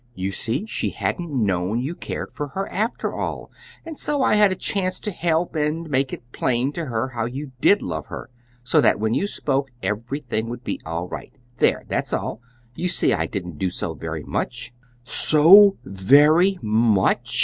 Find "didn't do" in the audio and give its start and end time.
13.27-13.69